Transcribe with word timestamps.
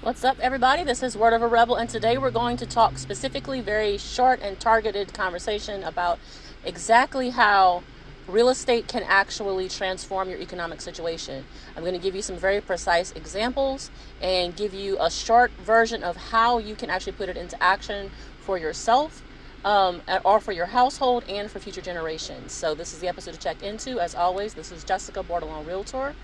What's 0.00 0.22
up, 0.22 0.38
everybody? 0.38 0.84
This 0.84 1.02
is 1.02 1.16
Word 1.16 1.32
of 1.32 1.42
a 1.42 1.48
Rebel, 1.48 1.74
and 1.74 1.90
today 1.90 2.18
we're 2.18 2.30
going 2.30 2.56
to 2.58 2.66
talk 2.66 2.98
specifically, 2.98 3.60
very 3.60 3.98
short 3.98 4.38
and 4.40 4.58
targeted 4.60 5.12
conversation 5.12 5.82
about 5.82 6.20
exactly 6.64 7.30
how 7.30 7.82
real 8.28 8.48
estate 8.48 8.86
can 8.86 9.02
actually 9.02 9.68
transform 9.68 10.30
your 10.30 10.38
economic 10.38 10.80
situation. 10.80 11.44
I'm 11.76 11.82
going 11.82 11.96
to 11.96 12.00
give 12.00 12.14
you 12.14 12.22
some 12.22 12.36
very 12.36 12.60
precise 12.60 13.10
examples 13.10 13.90
and 14.22 14.54
give 14.54 14.72
you 14.72 14.96
a 15.00 15.10
short 15.10 15.50
version 15.50 16.04
of 16.04 16.16
how 16.16 16.58
you 16.58 16.76
can 16.76 16.90
actually 16.90 17.14
put 17.14 17.28
it 17.28 17.36
into 17.36 17.60
action 17.60 18.12
for 18.38 18.56
yourself. 18.56 19.24
Um, 19.64 20.02
or 20.24 20.38
for 20.38 20.52
your 20.52 20.66
household 20.66 21.24
and 21.28 21.50
for 21.50 21.58
future 21.58 21.80
generations. 21.80 22.52
So, 22.52 22.76
this 22.76 22.92
is 22.94 23.00
the 23.00 23.08
episode 23.08 23.34
to 23.34 23.40
check 23.40 23.60
into. 23.60 23.98
As 23.98 24.14
always, 24.14 24.54
this 24.54 24.70
is 24.70 24.84
Jessica 24.84 25.24
Bordelon 25.24 25.66
Realtor. 25.66 26.14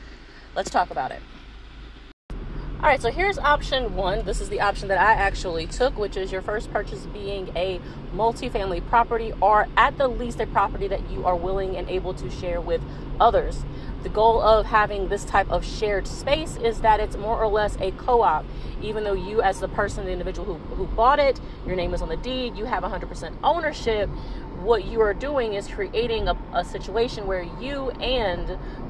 Let's 0.54 0.70
talk 0.70 0.92
about 0.92 1.10
it. 1.10 1.20
All 2.84 2.90
right, 2.90 3.00
so 3.00 3.10
here's 3.10 3.38
option 3.38 3.96
one. 3.96 4.26
This 4.26 4.42
is 4.42 4.50
the 4.50 4.60
option 4.60 4.88
that 4.88 4.98
I 4.98 5.14
actually 5.14 5.66
took, 5.66 5.96
which 5.96 6.18
is 6.18 6.30
your 6.30 6.42
first 6.42 6.70
purchase 6.70 7.06
being 7.06 7.48
a 7.56 7.80
multifamily 8.14 8.86
property 8.88 9.32
or 9.40 9.68
at 9.74 9.96
the 9.96 10.06
least 10.06 10.38
a 10.38 10.46
property 10.46 10.86
that 10.88 11.10
you 11.10 11.24
are 11.24 11.34
willing 11.34 11.78
and 11.78 11.88
able 11.88 12.12
to 12.12 12.28
share 12.28 12.60
with 12.60 12.82
others. 13.18 13.64
The 14.02 14.10
goal 14.10 14.42
of 14.42 14.66
having 14.66 15.08
this 15.08 15.24
type 15.24 15.50
of 15.50 15.64
shared 15.64 16.06
space 16.06 16.58
is 16.58 16.82
that 16.82 17.00
it's 17.00 17.16
more 17.16 17.42
or 17.42 17.48
less 17.48 17.78
a 17.80 17.90
co 17.92 18.20
op. 18.20 18.44
Even 18.82 19.02
though 19.02 19.14
you, 19.14 19.40
as 19.40 19.60
the 19.60 19.68
person, 19.68 20.04
the 20.04 20.12
individual 20.12 20.44
who, 20.44 20.74
who 20.74 20.86
bought 20.88 21.18
it, 21.18 21.40
your 21.66 21.76
name 21.76 21.94
is 21.94 22.02
on 22.02 22.10
the 22.10 22.18
deed, 22.18 22.54
you 22.54 22.66
have 22.66 22.82
100% 22.82 23.34
ownership, 23.42 24.10
what 24.64 24.86
you 24.86 25.00
are 25.00 25.12
doing 25.12 25.52
is 25.54 25.68
creating 25.68 26.26
a, 26.26 26.36
a, 26.54 26.64
situation 26.64 27.26
where 27.26 27.42
you 27.60 27.90
and 27.90 28.48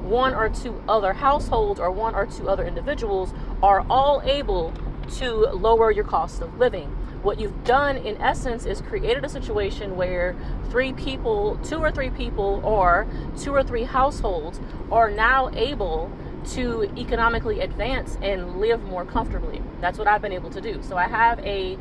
one 0.09 0.33
or 0.33 0.47
two 0.47 0.81
other 0.87 1.11
households 1.11 1.79
or 1.79 1.91
one 1.91 2.15
or 2.15 2.25
two 2.25 2.47
other 2.47 2.65
individuals 2.65 3.33
are 3.61 3.85
all 3.89 4.21
able 4.23 4.73
to 5.17 5.33
lower 5.51 5.91
your 5.91 6.05
cost 6.05 6.41
of 6.41 6.57
living. 6.57 6.87
What 7.21 7.39
you've 7.39 7.63
done 7.63 7.97
in 7.97 8.17
essence 8.21 8.65
is 8.65 8.81
created 8.81 9.25
a 9.25 9.29
situation 9.29 9.95
where 9.95 10.35
three 10.69 10.93
people, 10.93 11.59
two 11.63 11.77
or 11.77 11.91
three 11.91 12.09
people, 12.09 12.61
or 12.63 13.05
two 13.37 13.53
or 13.53 13.63
three 13.63 13.83
households 13.83 14.61
are 14.91 15.11
now 15.11 15.49
able 15.55 16.11
to 16.51 16.83
economically 16.95 17.59
advance 17.61 18.17
and 18.21 18.59
live 18.59 18.83
more 18.83 19.03
comfortably. 19.03 19.61
That's 19.81 19.97
what 19.97 20.07
I've 20.07 20.21
been 20.21 20.31
able 20.31 20.51
to 20.51 20.61
do. 20.61 20.81
So 20.83 20.95
I 20.95 21.07
have 21.07 21.39
a 21.39 21.77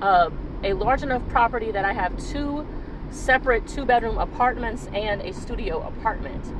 uh, 0.00 0.30
a 0.62 0.72
large 0.72 1.02
enough 1.02 1.26
property 1.28 1.70
that 1.70 1.84
I 1.84 1.92
have 1.92 2.16
two 2.30 2.66
separate 3.10 3.66
two 3.66 3.84
bedroom 3.84 4.18
apartments 4.18 4.88
and 4.92 5.20
a 5.22 5.32
studio 5.32 5.80
apartment. 5.86 6.52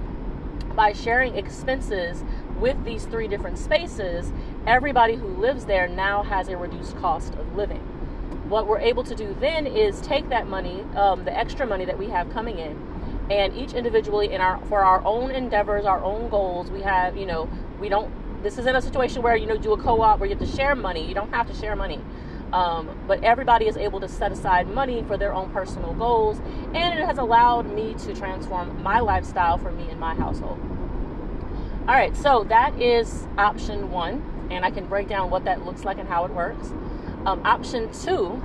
By 0.75 0.92
sharing 0.92 1.36
expenses 1.36 2.22
with 2.58 2.84
these 2.84 3.05
three 3.05 3.28
different 3.28 3.58
spaces, 3.58 4.33
everybody 4.66 5.16
who 5.16 5.28
lives 5.28 5.64
there 5.66 5.88
now 5.88 6.22
has 6.22 6.48
a 6.48 6.56
reduced 6.56 6.97
cost 6.98 7.34
of 7.34 7.56
living. 7.56 7.80
What 8.48 8.66
we're 8.66 8.78
able 8.78 9.03
to 9.05 9.14
do 9.14 9.36
then 9.41 9.66
is 9.66 10.00
take 10.00 10.28
that 10.28 10.47
money, 10.47 10.83
um, 10.94 11.25
the 11.25 11.36
extra 11.36 11.66
money 11.66 11.84
that 11.84 11.98
we 11.98 12.08
have 12.08 12.30
coming 12.30 12.58
in, 12.58 12.81
and 13.31 13.56
each 13.56 13.72
individually 13.72 14.33
in 14.33 14.41
our 14.41 14.64
for 14.66 14.84
our 14.84 15.05
own 15.05 15.31
endeavors, 15.31 15.84
our 15.84 16.03
own 16.03 16.28
goals, 16.28 16.70
we 16.70 16.83
have, 16.83 17.16
you 17.16 17.27
know, 17.27 17.48
we 17.81 17.88
don't. 17.88 18.12
This 18.42 18.58
isn't 18.58 18.77
a 18.77 18.83
situation 18.83 19.22
where 19.22 19.34
you 19.34 19.47
know 19.47 19.56
do 19.56 19.72
a 19.72 19.78
co-op 19.78 20.20
where 20.20 20.28
you 20.28 20.36
have 20.36 20.48
to 20.48 20.56
share 20.56 20.77
money. 20.77 21.06
You 21.06 21.14
don't 21.14 21.33
have 21.33 21.48
to 21.48 21.55
share 21.55 21.75
money 21.75 22.00
um, 22.52 22.89
but 23.06 23.22
everybody 23.25 23.66
is 23.66 23.77
able 23.77 24.00
to 24.00 24.08
set 24.08 24.33
aside 24.33 24.69
money 24.69 25.02
for 25.06 25.16
their 25.16 25.34
own 25.34 25.50
personal 25.50 25.94
goals, 25.94 26.39
and 26.75 26.98
it 26.98 27.05
has 27.05 27.19
allowed 27.19 27.72
me 27.72 27.94
to 27.94 28.14
transform 28.14 28.83
my 28.83 29.00
lifestyle 29.00 29.58
for 29.58 29.72
me 29.72 29.88
and 29.91 29.98
my 29.98 30.14
household. 30.14 30.58
All 31.88 31.94
right, 31.94 32.16
so 32.16 32.44
that 32.48 32.80
is 32.80 33.27
option 33.38 33.91
one, 33.91 34.48
and 34.50 34.64
I 34.64 34.70
can 34.70 34.86
break 34.86 35.08
down 35.08 35.30
what 35.30 35.44
that 35.44 35.64
looks 35.64 35.84
like 35.84 35.98
and 35.98 36.08
how 36.08 36.25
it 36.25 36.33
works. 36.33 36.69
Um, 37.25 37.41
option 37.44 37.92
two 37.92 38.42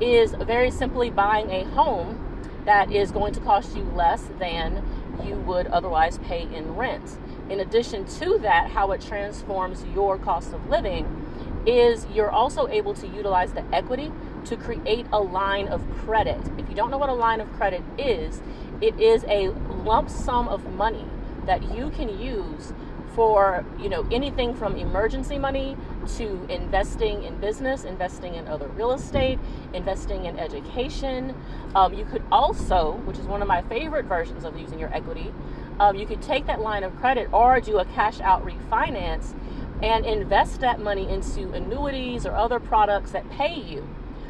is 0.00 0.32
very 0.32 0.70
simply 0.70 1.10
buying 1.10 1.50
a 1.50 1.64
home 1.64 2.20
that 2.64 2.90
is 2.90 3.12
going 3.12 3.32
to 3.34 3.40
cost 3.40 3.76
you 3.76 3.82
less 3.94 4.28
than 4.38 4.82
you 5.24 5.36
would 5.36 5.66
otherwise 5.68 6.18
pay 6.18 6.42
in 6.42 6.74
rent. 6.76 7.18
In 7.50 7.60
addition 7.60 8.04
to 8.20 8.38
that, 8.38 8.70
how 8.70 8.90
it 8.92 9.00
transforms 9.00 9.84
your 9.94 10.18
cost 10.18 10.52
of 10.52 10.68
living 10.68 11.23
is 11.66 12.06
you're 12.12 12.30
also 12.30 12.68
able 12.68 12.94
to 12.94 13.06
utilize 13.08 13.52
the 13.52 13.64
equity 13.74 14.12
to 14.46 14.56
create 14.56 15.06
a 15.12 15.20
line 15.20 15.68
of 15.68 15.88
credit. 15.98 16.40
If 16.58 16.68
you 16.68 16.74
don't 16.74 16.90
know 16.90 16.98
what 16.98 17.08
a 17.08 17.14
line 17.14 17.40
of 17.40 17.52
credit 17.54 17.82
is, 17.98 18.40
it 18.80 18.98
is 19.00 19.24
a 19.24 19.48
lump 19.84 20.10
sum 20.10 20.48
of 20.48 20.64
money 20.74 21.06
that 21.46 21.74
you 21.74 21.90
can 21.90 22.18
use 22.20 22.72
for 23.14 23.64
you 23.78 23.88
know 23.88 24.06
anything 24.10 24.54
from 24.54 24.76
emergency 24.76 25.38
money 25.38 25.76
to 26.16 26.44
investing 26.48 27.22
in 27.22 27.36
business 27.38 27.84
investing 27.84 28.34
in 28.34 28.46
other 28.48 28.66
real 28.68 28.92
estate 28.92 29.38
investing 29.72 30.24
in 30.24 30.38
education 30.38 31.34
um, 31.76 31.94
you 31.94 32.04
could 32.04 32.22
also 32.32 32.92
which 33.04 33.18
is 33.18 33.26
one 33.26 33.40
of 33.40 33.46
my 33.46 33.62
favorite 33.62 34.04
versions 34.06 34.44
of 34.44 34.58
using 34.58 34.78
your 34.78 34.92
equity 34.92 35.32
um, 35.78 35.96
you 35.96 36.06
could 36.06 36.22
take 36.22 36.46
that 36.46 36.60
line 36.60 36.82
of 36.82 36.94
credit 36.96 37.28
or 37.32 37.60
do 37.60 37.78
a 37.78 37.84
cash 37.84 38.20
out 38.20 38.44
refinance 38.44 39.34
and 39.84 40.06
invest 40.06 40.60
that 40.60 40.80
money 40.80 41.06
into 41.10 41.52
annuities 41.52 42.24
or 42.24 42.34
other 42.34 42.58
products 42.58 43.10
that 43.10 43.28
pay 43.28 43.54
you. 43.54 43.86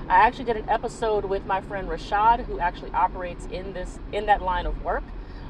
I 0.08 0.26
actually 0.26 0.46
did 0.46 0.56
an 0.56 0.68
episode 0.68 1.24
with 1.24 1.46
my 1.46 1.60
friend 1.60 1.86
Rashad, 1.88 2.44
who 2.46 2.58
actually 2.58 2.90
operates 2.90 3.46
in 3.46 3.72
this 3.72 4.00
in 4.12 4.26
that 4.26 4.42
line 4.42 4.66
of 4.66 4.82
work, 4.82 5.04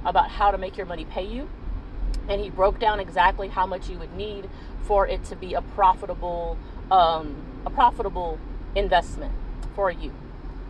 about 0.04 0.28
how 0.28 0.50
to 0.50 0.58
make 0.58 0.76
your 0.76 0.84
money 0.84 1.06
pay 1.06 1.24
you, 1.24 1.48
and 2.28 2.38
he 2.42 2.50
broke 2.50 2.78
down 2.78 3.00
exactly 3.00 3.48
how 3.48 3.64
much 3.66 3.88
you 3.88 3.98
would 3.98 4.14
need 4.14 4.50
for 4.82 5.08
it 5.08 5.24
to 5.24 5.36
be 5.36 5.54
a 5.54 5.62
profitable 5.62 6.58
um, 6.90 7.34
a 7.64 7.70
profitable 7.70 8.38
investment 8.74 9.32
for 9.74 9.90
you. 9.90 10.12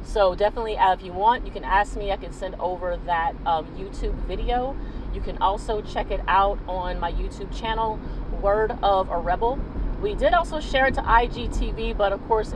So 0.05 0.37
definitely, 0.37 0.77
if 0.79 1.03
you 1.03 1.13
want, 1.13 1.45
you 1.45 1.51
can 1.51 1.65
ask 1.65 1.97
me. 1.97 2.13
I 2.13 2.17
can 2.17 2.33
send 2.33 2.55
over 2.61 2.97
that 3.07 3.35
um, 3.45 3.67
YouTube 3.77 4.15
video. 4.27 4.77
You 5.15 5.21
can 5.21 5.39
also 5.39 5.81
check 5.81 6.11
it 6.11 6.21
out 6.27 6.59
on 6.67 6.99
my 6.99 7.13
YouTube 7.13 7.57
channel, 7.57 8.01
Word 8.43 8.77
of 8.83 9.09
a 9.11 9.17
Rebel. 9.17 9.61
We 10.03 10.15
did 10.15 10.35
also 10.35 10.59
share 10.59 10.87
it 10.87 10.95
to 10.95 11.03
IGTV, 11.03 11.97
but 11.97 12.13
of 12.13 12.23
course, 12.27 12.53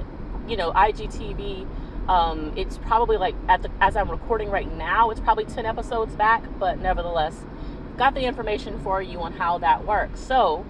you 0.49 0.57
know, 0.57 0.73
IGTV. 0.73 1.67
Um, 2.09 2.53
it's 2.57 2.79
probably 2.79 3.17
like 3.17 3.37
at 3.49 3.63
the 3.63 3.71
as 3.81 3.97
I'm 3.97 4.11
recording 4.11 4.51
right 4.51 4.71
now, 4.77 5.11
it's 5.11 5.21
probably 5.21 5.45
10 5.45 5.67
episodes 5.67 6.17
back, 6.17 6.43
but 6.59 6.81
nevertheless, 6.81 7.45
got 7.97 8.15
the 8.15 8.23
information 8.23 8.81
for 8.81 9.01
you 9.01 9.21
on 9.21 9.35
how 9.35 9.59
that 9.59 9.87
works. 9.87 10.19
So, 10.19 10.67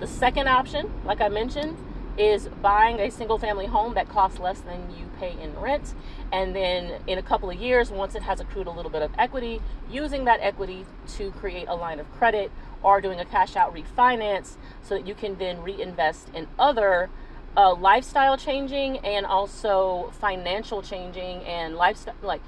the 0.00 0.06
second 0.06 0.48
option, 0.48 0.92
like 1.04 1.20
I 1.20 1.28
mentioned, 1.28 1.76
is 2.18 2.48
buying 2.60 3.00
a 3.00 3.10
single 3.10 3.38
family 3.38 3.66
home 3.66 3.94
that 3.94 4.08
costs 4.08 4.38
less 4.38 4.60
than 4.60 4.90
you 4.90 5.06
pay 5.18 5.34
in 5.40 5.58
rent. 5.58 5.94
And 6.30 6.54
then 6.54 7.00
in 7.06 7.18
a 7.18 7.22
couple 7.22 7.50
of 7.50 7.56
years, 7.56 7.90
once 7.90 8.14
it 8.14 8.22
has 8.22 8.40
accrued 8.40 8.66
a 8.66 8.70
little 8.70 8.90
bit 8.90 9.02
of 9.02 9.10
equity, 9.18 9.60
using 9.90 10.24
that 10.24 10.40
equity 10.40 10.84
to 11.16 11.30
create 11.32 11.68
a 11.68 11.74
line 11.74 12.00
of 12.00 12.10
credit 12.12 12.50
or 12.82 13.00
doing 13.00 13.20
a 13.20 13.24
cash 13.24 13.56
out 13.56 13.74
refinance 13.74 14.56
so 14.82 14.94
that 14.96 15.06
you 15.06 15.14
can 15.14 15.36
then 15.38 15.62
reinvest 15.62 16.28
in 16.34 16.48
other 16.58 17.10
uh, 17.56 17.74
lifestyle 17.74 18.36
changing 18.36 18.98
and 18.98 19.26
also 19.26 20.12
financial 20.20 20.82
changing 20.82 21.44
and 21.44 21.76
lifestyle 21.76 22.14
like 22.22 22.40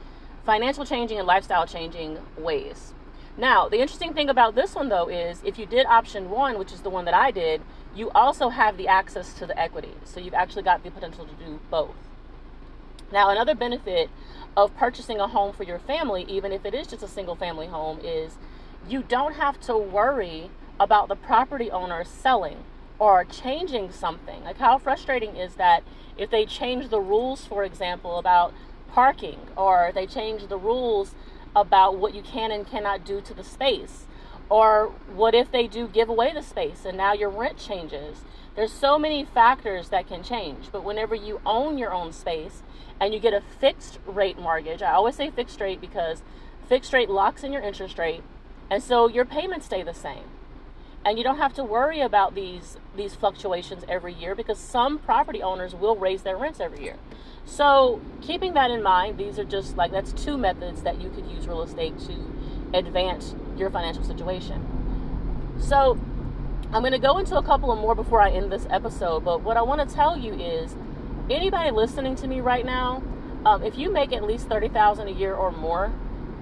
financial 0.45 0.85
changing 0.85 1.19
and 1.19 1.27
lifestyle 1.27 1.67
changing 1.67 2.19
ways. 2.39 2.95
Now, 3.37 3.69
the 3.69 3.81
interesting 3.81 4.15
thing 4.15 4.29
about 4.29 4.55
this 4.55 4.75
one 4.75 4.89
though 4.89 5.09
is 5.09 5.43
if 5.45 5.59
you 5.59 5.67
did 5.67 5.87
option 5.87 6.31
one, 6.31 6.59
which 6.59 6.73
is 6.73 6.83
the 6.83 6.91
one 6.91 7.05
that 7.07 7.15
I 7.15 7.31
did, 7.31 7.63
you 7.95 8.11
also 8.11 8.49
have 8.49 8.77
the 8.77 8.89
access 8.89 9.33
to 9.35 9.47
the 9.47 9.59
equity. 9.59 9.93
So 10.05 10.21
you've 10.21 10.35
actually 10.35 10.63
got 10.63 10.83
the 10.85 10.91
potential 10.91 11.27
to 11.27 11.45
do 11.45 11.61
both. 11.71 11.95
Now, 13.13 13.31
another 13.31 13.55
benefit 13.55 14.11
of 14.57 14.77
purchasing 14.77 15.21
a 15.21 15.29
home 15.29 15.53
for 15.53 15.65
your 15.65 15.79
family, 15.79 16.25
even 16.29 16.53
if 16.53 16.65
it 16.65 16.75
is 16.75 16.87
just 16.87 17.03
a 17.03 17.09
single 17.09 17.37
family 17.37 17.67
home, 17.67 18.01
is 18.03 18.37
you 18.89 19.03
don't 19.03 19.35
have 19.35 19.61
to 19.63 19.77
worry 19.77 20.51
about 20.79 21.09
the 21.09 21.17
property 21.17 21.71
owner 21.71 22.05
selling 22.05 22.65
or 22.99 23.25
changing 23.25 23.93
something. 23.93 24.45
Like, 24.45 24.59
how 24.59 24.79
frustrating 24.79 25.37
is 25.37 25.55
that 25.55 25.83
if 26.17 26.31
they 26.31 26.47
change 26.47 26.89
the 26.89 27.01
rules, 27.01 27.45
for 27.45 27.65
example, 27.65 28.19
about 28.19 28.55
parking, 28.89 29.39
or 29.57 29.91
they 29.95 30.07
change 30.07 30.47
the 30.47 30.59
rules 30.59 31.15
about 31.55 31.99
what 31.99 32.15
you 32.15 32.23
can 32.23 32.51
and 32.51 32.67
cannot 32.67 33.05
do 33.05 33.21
to 33.21 33.35
the 33.35 33.45
space? 33.45 34.07
Or 34.49 34.93
what 35.15 35.35
if 35.35 35.51
they 35.51 35.67
do 35.67 35.89
give 35.89 36.09
away 36.09 36.33
the 36.33 36.43
space 36.43 36.85
and 36.85 36.97
now 36.97 37.13
your 37.13 37.31
rent 37.31 37.59
changes? 37.59 38.25
There's 38.55 38.73
so 38.73 38.99
many 38.99 39.25
factors 39.25 39.89
that 39.89 40.07
can 40.07 40.23
change. 40.23 40.69
But 40.71 40.85
whenever 40.85 41.15
you 41.15 41.41
own 41.45 41.79
your 41.79 41.93
own 41.93 42.13
space 42.13 42.63
and 43.01 43.13
you 43.13 43.21
get 43.21 43.33
a 43.33 43.43
fixed 43.59 43.99
rate 44.07 44.39
mortgage, 44.39 44.83
I 44.83 44.93
always 44.93 45.17
say 45.17 45.31
fixed 45.31 45.61
rate 45.61 45.81
because 45.81 46.23
fixed 46.69 46.93
rate 46.93 47.11
locks 47.11 47.43
in 47.43 47.53
your 47.53 47.63
interest 47.63 47.99
rate 47.99 48.23
and 48.71 48.83
so 48.83 49.09
your 49.09 49.25
payments 49.25 49.67
stay 49.67 49.83
the 49.83 49.95
same. 49.95 50.25
And 51.05 51.19
you 51.19 51.25
don't 51.25 51.37
have 51.37 51.53
to 51.55 51.65
worry 51.65 52.01
about 52.01 52.35
these 52.35 52.79
these 52.97 53.15
fluctuations 53.15 53.85
every 53.89 54.15
year 54.15 54.35
because 54.35 54.59
some 54.59 54.99
property 54.99 55.43
owners 55.43 55.75
will 55.75 55.97
raise 55.97 56.23
their 56.23 56.37
rents 56.37 56.61
every 56.61 56.83
year. 56.83 56.97
So, 57.47 58.01
keeping 58.23 58.55
that 58.55 58.71
in 58.71 58.83
mind, 58.83 59.19
these 59.19 59.39
are 59.39 59.45
just 59.45 59.77
like 59.77 59.93
that's 59.93 60.13
two 60.13 60.37
methods 60.39 60.83
that 60.83 61.01
you 61.01 61.11
could 61.11 61.27
use 61.27 61.47
real 61.47 61.63
estate 61.63 61.99
to 62.01 62.15
advance 62.73 63.35
your 63.57 63.71
financial 63.71 64.03
situation. 64.03 64.65
So, 65.59 65.99
I'm 66.73 66.83
going 66.83 66.93
to 66.93 66.99
go 66.99 67.19
into 67.19 67.37
a 67.37 67.43
couple 67.43 67.71
of 67.71 67.79
more 67.79 67.95
before 67.95 68.21
I 68.21 68.31
end 68.31 68.51
this 68.51 68.67
episode, 68.71 69.25
but 69.25 69.43
what 69.43 69.57
I 69.57 69.63
want 69.63 69.89
to 69.89 69.95
tell 69.95 70.19
you 70.19 70.33
is 70.35 70.75
anybody 71.31 71.71
listening 71.71 72.17
to 72.17 72.27
me 72.27 72.41
right 72.41 72.65
now, 72.65 73.03
um, 73.47 73.63
if 73.63 73.79
you 73.79 73.93
make 73.93 74.13
at 74.13 74.25
least 74.25 74.49
30000 74.49 75.07
a 75.07 75.11
year 75.13 75.35
or 75.35 75.53
more, 75.53 75.93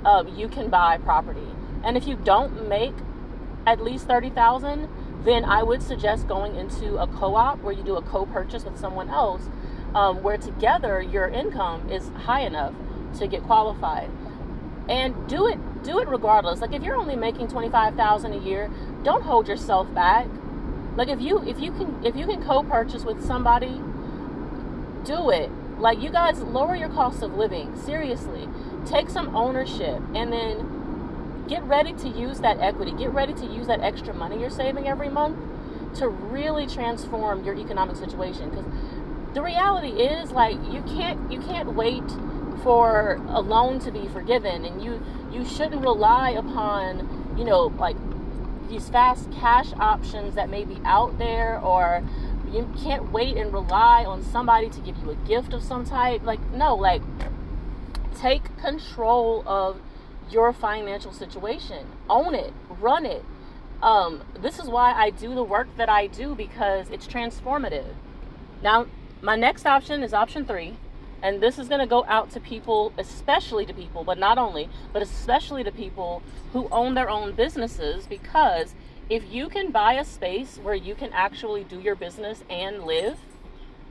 um, 0.04 0.28
you 0.28 0.48
can 0.48 0.70
buy 0.70 0.96
property. 0.98 1.46
And 1.84 1.96
if 1.96 2.06
you 2.06 2.16
don't 2.16 2.68
make 2.68 2.94
at 3.66 3.82
least 3.82 4.06
30000 4.06 4.88
then 5.24 5.44
I 5.44 5.62
would 5.62 5.82
suggest 5.82 6.26
going 6.26 6.56
into 6.56 6.96
a 6.96 7.06
co 7.06 7.36
op 7.36 7.62
where 7.62 7.72
you 7.72 7.82
do 7.82 7.96
a 7.96 8.02
co 8.02 8.26
purchase 8.26 8.64
with 8.64 8.78
someone 8.78 9.08
else, 9.08 9.48
um, 9.94 10.22
where 10.22 10.38
together 10.38 11.00
your 11.00 11.28
income 11.28 11.90
is 11.90 12.08
high 12.24 12.40
enough 12.42 12.74
to 13.18 13.26
get 13.26 13.42
qualified. 13.42 14.10
And 14.88 15.28
do 15.28 15.46
it 15.46 15.58
do 15.82 15.98
it 15.98 16.08
regardless. 16.08 16.60
Like 16.60 16.72
if 16.72 16.82
you're 16.82 16.96
only 16.96 17.16
making 17.16 17.48
25,000 17.48 18.32
a 18.32 18.38
year, 18.38 18.70
don't 19.02 19.22
hold 19.22 19.48
yourself 19.48 19.92
back. 19.94 20.26
Like 20.96 21.08
if 21.08 21.20
you 21.20 21.42
if 21.42 21.60
you 21.60 21.72
can 21.72 22.04
if 22.04 22.16
you 22.16 22.26
can 22.26 22.42
co-purchase 22.42 23.04
with 23.04 23.24
somebody, 23.24 23.80
do 25.04 25.30
it. 25.30 25.50
Like 25.78 26.00
you 26.00 26.10
guys 26.10 26.40
lower 26.40 26.76
your 26.76 26.88
cost 26.88 27.22
of 27.22 27.34
living. 27.34 27.76
Seriously. 27.80 28.48
Take 28.86 29.08
some 29.08 29.34
ownership 29.34 30.00
and 30.14 30.32
then 30.32 31.44
get 31.48 31.62
ready 31.64 31.92
to 31.94 32.08
use 32.08 32.40
that 32.40 32.58
equity. 32.60 32.92
Get 32.92 33.12
ready 33.12 33.34
to 33.34 33.46
use 33.46 33.66
that 33.66 33.80
extra 33.80 34.14
money 34.14 34.40
you're 34.40 34.50
saving 34.50 34.88
every 34.88 35.08
month 35.08 35.38
to 35.94 36.08
really 36.08 36.66
transform 36.66 37.44
your 37.44 37.54
economic 37.54 37.96
situation 37.96 38.50
cuz 38.50 38.64
the 39.34 39.42
reality 39.42 40.02
is 40.02 40.30
like 40.30 40.56
you 40.70 40.82
can't 40.82 41.30
you 41.32 41.40
can't 41.40 41.74
wait 41.74 42.04
for 42.62 43.20
a 43.28 43.40
loan 43.40 43.78
to 43.80 43.90
be 43.90 44.06
forgiven 44.08 44.64
and 44.64 44.82
you 44.82 45.02
you 45.32 45.44
shouldn't 45.44 45.82
rely 45.82 46.30
upon 46.30 47.34
you 47.36 47.44
know 47.44 47.72
like 47.78 47.96
these 48.68 48.88
fast 48.88 49.30
cash 49.32 49.72
options 49.74 50.34
that 50.34 50.48
may 50.48 50.64
be 50.64 50.78
out 50.84 51.18
there 51.18 51.58
or 51.60 52.02
you 52.52 52.70
can't 52.82 53.10
wait 53.12 53.36
and 53.36 53.52
rely 53.52 54.04
on 54.04 54.22
somebody 54.22 54.68
to 54.68 54.80
give 54.80 54.96
you 54.98 55.10
a 55.10 55.14
gift 55.14 55.52
of 55.52 55.62
some 55.62 55.84
type. 55.84 56.22
Like 56.22 56.40
no 56.52 56.74
like 56.74 57.02
take 58.16 58.56
control 58.58 59.42
of 59.46 59.80
your 60.30 60.52
financial 60.52 61.12
situation. 61.12 61.86
Own 62.08 62.34
it. 62.34 62.52
Run 62.68 63.06
it. 63.06 63.24
Um, 63.82 64.22
this 64.38 64.60
is 64.60 64.68
why 64.68 64.92
i 64.92 65.10
do 65.10 65.34
the 65.34 65.42
work 65.42 65.66
that 65.76 65.88
i 65.88 66.06
do 66.06 66.34
because 66.34 66.88
it's 66.90 67.06
transformative. 67.06 67.94
Now 68.62 68.86
my 69.22 69.36
next 69.36 69.64
option 69.64 70.02
is 70.02 70.12
option 70.12 70.44
three 70.44 70.76
and 71.22 71.40
this 71.40 71.56
is 71.58 71.68
going 71.68 71.80
to 71.80 71.86
go 71.86 72.04
out 72.08 72.30
to 72.32 72.40
people, 72.40 72.92
especially 72.98 73.64
to 73.64 73.72
people, 73.72 74.02
but 74.02 74.18
not 74.18 74.38
only, 74.38 74.68
but 74.92 75.02
especially 75.02 75.62
to 75.62 75.70
people 75.70 76.20
who 76.52 76.68
own 76.72 76.94
their 76.94 77.08
own 77.08 77.32
businesses 77.32 78.06
because 78.06 78.74
if 79.08 79.32
you 79.32 79.48
can 79.48 79.70
buy 79.70 79.94
a 79.94 80.04
space 80.04 80.58
where 80.62 80.74
you 80.74 80.96
can 80.96 81.12
actually 81.12 81.62
do 81.62 81.80
your 81.80 81.94
business 81.94 82.42
and 82.50 82.82
live, 82.82 83.18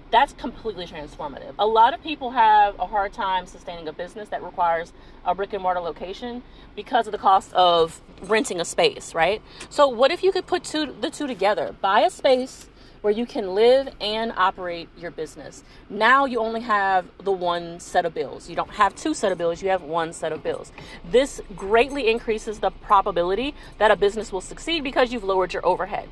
that's 0.10 0.34
completely 0.34 0.86
transformative. 0.86 1.54
A 1.58 1.66
lot 1.66 1.94
of 1.94 2.04
people 2.04 2.32
have 2.32 2.78
a 2.80 2.86
hard 2.86 3.14
time 3.14 3.46
sustaining 3.46 3.88
a 3.88 3.94
business 3.94 4.28
that 4.28 4.44
requires 4.44 4.92
a 5.24 5.34
brick 5.34 5.54
and 5.54 5.64
mortar 5.64 5.80
location 5.80 6.44
because 6.76 7.08
of 7.08 7.14
the 7.14 7.18
cost 7.18 7.54
of 7.54 8.02
renting 8.24 8.60
a 8.60 8.66
space, 8.66 9.16
right? 9.16 9.42
So 9.70 9.88
what 9.88 10.12
if 10.12 10.22
you 10.22 10.34
could 10.34 10.48
put 10.48 10.66
two 10.66 10.94
the 11.00 11.10
two 11.10 11.28
together? 11.28 11.74
Buy 11.80 12.02
a 12.02 12.10
space 12.10 12.68
where 13.02 13.14
you 13.14 13.26
can 13.26 13.56
live 13.56 13.90
and 14.00 14.32
operate 14.36 14.88
your 14.98 15.12
business. 15.12 15.64
Now 15.90 16.26
you 16.26 16.40
only 16.40 16.62
have 16.62 17.06
the 17.24 17.32
one 17.32 17.80
set 17.80 18.06
of 18.06 18.14
bills. 18.14 18.50
You 18.50 18.56
don't 18.56 18.72
have 18.72 18.96
two 18.96 19.14
set 19.14 19.32
of 19.32 19.38
bills, 19.38 19.62
you 19.62 19.70
have 19.70 19.82
one 19.82 20.14
set 20.14 20.32
of 20.32 20.44
bills. 20.44 20.72
This 21.04 21.42
greatly 21.56 22.10
increases 22.10 22.60
the 22.60 22.72
probability 22.72 23.56
that 23.78 23.92
a 23.92 23.96
business 23.96 24.32
will 24.32 24.42
succeed 24.42 24.84
because 24.84 25.12
you've 25.12 25.24
lowered 25.24 25.54
your 25.54 25.66
overhead. 25.66 26.10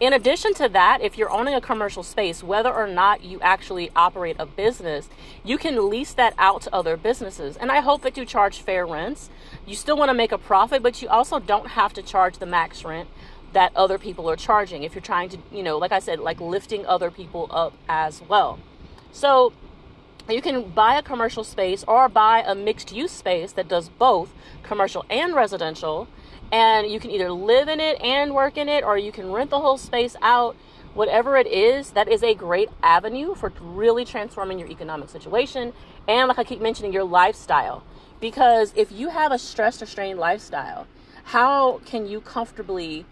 In 0.00 0.12
addition 0.12 0.54
to 0.54 0.68
that, 0.70 1.00
if 1.02 1.16
you're 1.16 1.30
owning 1.30 1.54
a 1.54 1.60
commercial 1.60 2.02
space, 2.02 2.42
whether 2.42 2.72
or 2.72 2.88
not 2.88 3.22
you 3.22 3.40
actually 3.40 3.90
operate 3.94 4.36
a 4.38 4.46
business, 4.46 5.08
you 5.44 5.56
can 5.56 5.88
lease 5.88 6.12
that 6.14 6.34
out 6.36 6.62
to 6.62 6.74
other 6.74 6.96
businesses. 6.96 7.56
And 7.56 7.70
I 7.70 7.80
hope 7.80 8.02
that 8.02 8.16
you 8.16 8.24
charge 8.24 8.58
fair 8.58 8.86
rents. 8.86 9.30
You 9.66 9.76
still 9.76 9.96
want 9.96 10.08
to 10.08 10.14
make 10.14 10.32
a 10.32 10.38
profit, 10.38 10.82
but 10.82 11.00
you 11.00 11.08
also 11.08 11.38
don't 11.38 11.68
have 11.68 11.92
to 11.94 12.02
charge 12.02 12.38
the 12.38 12.46
max 12.46 12.84
rent 12.84 13.08
that 13.54 13.74
other 13.74 13.98
people 13.98 14.28
are 14.28 14.36
charging 14.36 14.82
if 14.82 14.94
you're 14.94 15.02
trying 15.02 15.28
to 15.28 15.38
you 15.50 15.62
know 15.62 15.78
like 15.78 15.92
i 15.92 15.98
said 15.98 16.18
like 16.18 16.40
lifting 16.40 16.84
other 16.86 17.10
people 17.10 17.48
up 17.50 17.72
as 17.88 18.22
well. 18.28 18.58
So 19.12 19.52
you 20.28 20.40
can 20.40 20.70
buy 20.70 20.96
a 20.96 21.02
commercial 21.02 21.44
space 21.44 21.84
or 21.86 22.08
buy 22.08 22.42
a 22.46 22.54
mixed 22.54 22.92
use 22.92 23.12
space 23.12 23.52
that 23.52 23.68
does 23.68 23.88
both 23.88 24.32
commercial 24.62 25.04
and 25.10 25.34
residential 25.34 26.08
and 26.50 26.90
you 26.90 26.98
can 26.98 27.10
either 27.10 27.30
live 27.30 27.68
in 27.68 27.78
it 27.80 28.00
and 28.00 28.34
work 28.34 28.56
in 28.56 28.68
it 28.68 28.84
or 28.84 28.96
you 28.96 29.12
can 29.12 29.30
rent 29.30 29.50
the 29.50 29.60
whole 29.60 29.76
space 29.76 30.16
out. 30.22 30.56
Whatever 30.94 31.36
it 31.36 31.46
is 31.46 31.90
that 31.90 32.08
is 32.08 32.22
a 32.22 32.34
great 32.34 32.70
avenue 32.82 33.34
for 33.34 33.52
really 33.60 34.04
transforming 34.04 34.58
your 34.58 34.68
economic 34.68 35.08
situation 35.08 35.72
and 36.06 36.28
like 36.28 36.38
i 36.38 36.44
keep 36.44 36.60
mentioning 36.60 36.92
your 36.92 37.04
lifestyle. 37.04 37.82
Because 38.20 38.72
if 38.76 38.90
you 38.90 39.10
have 39.10 39.32
a 39.32 39.38
stressed 39.38 39.82
or 39.82 39.86
strained 39.86 40.18
lifestyle 40.18 40.86
how 41.28 41.80
can 41.84 42.06
you 42.06 42.20
comfortably 42.20 43.04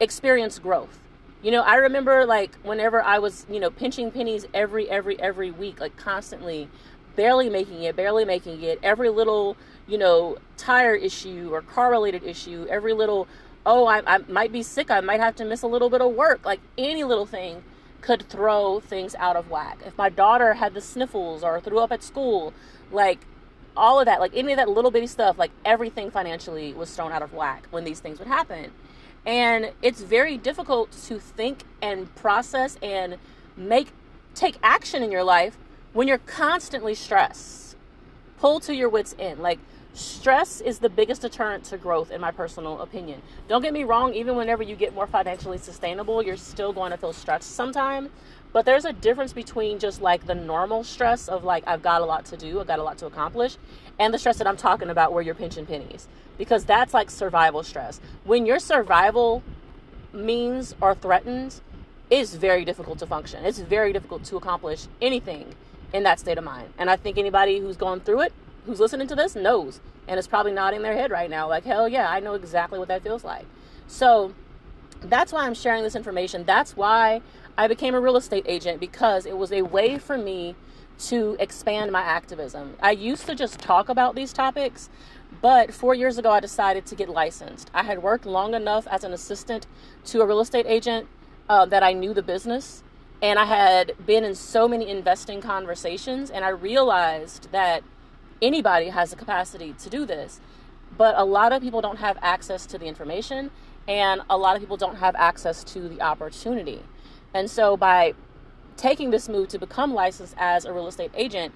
experience 0.00 0.58
growth. 0.58 0.98
You 1.42 1.50
know, 1.50 1.62
I 1.62 1.76
remember 1.76 2.26
like 2.26 2.56
whenever 2.62 3.02
I 3.02 3.18
was, 3.18 3.46
you 3.48 3.60
know, 3.60 3.70
pinching 3.70 4.10
pennies 4.10 4.46
every 4.52 4.88
every 4.90 5.18
every 5.20 5.50
week, 5.50 5.80
like 5.80 5.96
constantly 5.96 6.68
barely 7.16 7.48
making 7.48 7.82
it, 7.82 7.96
barely 7.96 8.24
making 8.24 8.62
it, 8.62 8.78
every 8.82 9.10
little, 9.10 9.56
you 9.86 9.98
know, 9.98 10.38
tire 10.56 10.94
issue 10.94 11.50
or 11.52 11.62
car 11.62 11.90
related 11.90 12.22
issue, 12.24 12.66
every 12.68 12.92
little 12.92 13.28
oh, 13.66 13.86
I, 13.86 14.02
I 14.06 14.18
might 14.28 14.52
be 14.52 14.62
sick, 14.62 14.90
I 14.90 15.00
might 15.00 15.20
have 15.20 15.36
to 15.36 15.44
miss 15.44 15.62
a 15.62 15.66
little 15.66 15.90
bit 15.90 16.00
of 16.00 16.12
work, 16.14 16.44
like 16.44 16.60
any 16.78 17.04
little 17.04 17.26
thing 17.26 17.62
could 18.00 18.22
throw 18.22 18.80
things 18.80 19.14
out 19.16 19.36
of 19.36 19.50
whack. 19.50 19.80
If 19.86 19.96
my 19.98 20.08
daughter 20.08 20.54
had 20.54 20.74
the 20.74 20.80
sniffles 20.80 21.44
or 21.44 21.60
threw 21.60 21.78
up 21.78 21.92
at 21.92 22.02
school, 22.02 22.54
like 22.90 23.20
all 23.76 24.00
of 24.00 24.06
that, 24.06 24.20
like 24.20 24.32
any 24.34 24.52
of 24.52 24.56
that 24.56 24.68
little 24.68 24.90
bitty 24.90 25.06
stuff, 25.06 25.38
like 25.38 25.50
everything 25.64 26.10
financially 26.10 26.72
was 26.72 26.94
thrown 26.94 27.12
out 27.12 27.22
of 27.22 27.32
whack 27.32 27.66
when 27.70 27.84
these 27.84 28.00
things 28.00 28.18
would 28.18 28.28
happen. 28.28 28.72
And 29.26 29.72
it's 29.82 30.00
very 30.00 30.36
difficult 30.36 30.92
to 31.06 31.18
think 31.18 31.64
and 31.82 32.14
process 32.14 32.76
and 32.82 33.18
make 33.56 33.92
take 34.34 34.56
action 34.62 35.02
in 35.02 35.10
your 35.10 35.24
life 35.24 35.58
when 35.92 36.08
you're 36.08 36.18
constantly 36.18 36.94
stressed. 36.94 37.76
Pull 38.38 38.60
to 38.60 38.74
your 38.74 38.88
wits 38.88 39.14
end. 39.18 39.40
Like 39.40 39.58
stress 39.92 40.60
is 40.60 40.78
the 40.78 40.88
biggest 40.88 41.22
deterrent 41.22 41.64
to 41.64 41.76
growth 41.76 42.10
in 42.10 42.20
my 42.20 42.30
personal 42.30 42.80
opinion. 42.80 43.20
Don't 43.48 43.60
get 43.60 43.72
me 43.72 43.84
wrong, 43.84 44.14
even 44.14 44.36
whenever 44.36 44.62
you 44.62 44.76
get 44.76 44.94
more 44.94 45.06
financially 45.06 45.58
sustainable, 45.58 46.22
you're 46.22 46.36
still 46.36 46.72
going 46.72 46.92
to 46.92 46.96
feel 46.96 47.12
stressed 47.12 47.50
sometime. 47.54 48.10
But 48.52 48.64
there's 48.64 48.84
a 48.84 48.92
difference 48.92 49.32
between 49.32 49.78
just 49.78 50.02
like 50.02 50.26
the 50.26 50.34
normal 50.34 50.82
stress 50.84 51.28
of 51.28 51.44
like 51.44 51.64
I've 51.66 51.82
got 51.82 52.02
a 52.02 52.04
lot 52.04 52.24
to 52.26 52.36
do, 52.36 52.60
I've 52.60 52.66
got 52.66 52.78
a 52.78 52.82
lot 52.82 52.98
to 52.98 53.06
accomplish, 53.06 53.56
and 53.98 54.12
the 54.12 54.18
stress 54.18 54.38
that 54.38 54.46
I'm 54.46 54.56
talking 54.56 54.90
about 54.90 55.12
where 55.12 55.22
you're 55.22 55.34
pinching 55.34 55.66
pennies 55.66 56.08
because 56.38 56.64
that's 56.64 56.94
like 56.94 57.10
survival 57.10 57.62
stress. 57.62 58.00
When 58.24 58.46
your 58.46 58.58
survival 58.58 59.42
means 60.12 60.74
are 60.80 60.94
threatened, 60.94 61.60
it's 62.08 62.34
very 62.34 62.64
difficult 62.64 62.98
to 63.00 63.06
function. 63.06 63.44
It's 63.44 63.58
very 63.58 63.92
difficult 63.92 64.24
to 64.24 64.36
accomplish 64.36 64.86
anything 65.00 65.54
in 65.92 66.02
that 66.04 66.18
state 66.18 66.38
of 66.38 66.44
mind. 66.44 66.72
And 66.78 66.90
I 66.90 66.96
think 66.96 67.18
anybody 67.18 67.60
who's 67.60 67.76
gone 67.76 68.00
through 68.00 68.22
it, 68.22 68.32
who's 68.66 68.80
listening 68.80 69.06
to 69.08 69.14
this, 69.14 69.36
knows 69.36 69.80
and 70.08 70.18
is 70.18 70.26
probably 70.26 70.52
nodding 70.52 70.82
their 70.82 70.94
head 70.94 71.10
right 71.10 71.30
now, 71.30 71.48
like, 71.48 71.64
hell 71.64 71.88
yeah, 71.88 72.10
I 72.10 72.20
know 72.20 72.34
exactly 72.34 72.78
what 72.78 72.88
that 72.88 73.02
feels 73.02 73.22
like. 73.22 73.44
So 73.86 74.34
that's 75.02 75.32
why 75.32 75.46
I'm 75.46 75.54
sharing 75.54 75.82
this 75.82 75.94
information. 75.94 76.44
That's 76.44 76.76
why 76.76 77.20
I 77.60 77.68
became 77.68 77.94
a 77.94 78.00
real 78.00 78.16
estate 78.16 78.46
agent 78.48 78.80
because 78.80 79.26
it 79.26 79.36
was 79.36 79.52
a 79.52 79.60
way 79.60 79.98
for 79.98 80.16
me 80.16 80.56
to 81.08 81.36
expand 81.38 81.92
my 81.92 82.00
activism. 82.00 82.74
I 82.80 82.92
used 82.92 83.26
to 83.26 83.34
just 83.34 83.58
talk 83.58 83.90
about 83.90 84.14
these 84.14 84.32
topics, 84.32 84.88
but 85.42 85.74
four 85.74 85.94
years 85.94 86.16
ago, 86.16 86.30
I 86.30 86.40
decided 86.40 86.86
to 86.86 86.94
get 86.94 87.10
licensed. 87.10 87.70
I 87.74 87.82
had 87.82 88.02
worked 88.02 88.24
long 88.24 88.54
enough 88.54 88.86
as 88.86 89.04
an 89.04 89.12
assistant 89.12 89.66
to 90.06 90.22
a 90.22 90.26
real 90.26 90.40
estate 90.40 90.64
agent 90.66 91.06
uh, 91.50 91.66
that 91.66 91.82
I 91.82 91.92
knew 91.92 92.14
the 92.14 92.22
business. 92.22 92.82
And 93.20 93.38
I 93.38 93.44
had 93.44 93.92
been 94.06 94.24
in 94.24 94.34
so 94.36 94.66
many 94.66 94.88
investing 94.88 95.42
conversations, 95.42 96.30
and 96.30 96.46
I 96.46 96.48
realized 96.48 97.52
that 97.52 97.84
anybody 98.40 98.88
has 98.88 99.10
the 99.10 99.16
capacity 99.16 99.74
to 99.74 99.90
do 99.90 100.06
this. 100.06 100.40
But 100.96 101.14
a 101.18 101.26
lot 101.26 101.52
of 101.52 101.60
people 101.60 101.82
don't 101.82 101.98
have 101.98 102.16
access 102.22 102.64
to 102.64 102.78
the 102.78 102.86
information, 102.86 103.50
and 103.86 104.22
a 104.30 104.38
lot 104.38 104.56
of 104.56 104.62
people 104.62 104.78
don't 104.78 104.96
have 104.96 105.14
access 105.14 105.62
to 105.64 105.90
the 105.90 106.00
opportunity. 106.00 106.84
And 107.34 107.50
so, 107.50 107.76
by 107.76 108.14
taking 108.76 109.10
this 109.10 109.28
move 109.28 109.48
to 109.48 109.58
become 109.58 109.92
licensed 109.94 110.34
as 110.38 110.64
a 110.64 110.72
real 110.72 110.88
estate 110.88 111.12
agent, 111.14 111.54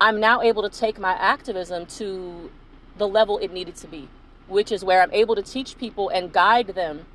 I'm 0.00 0.20
now 0.20 0.42
able 0.42 0.62
to 0.62 0.68
take 0.68 0.98
my 0.98 1.12
activism 1.12 1.86
to 1.86 2.50
the 2.96 3.08
level 3.08 3.38
it 3.38 3.52
needed 3.52 3.76
to 3.76 3.86
be, 3.86 4.08
which 4.48 4.72
is 4.72 4.84
where 4.84 5.02
I'm 5.02 5.12
able 5.12 5.34
to 5.34 5.42
teach 5.42 5.78
people 5.78 6.08
and 6.08 6.32
guide 6.32 6.68
them 6.68 7.06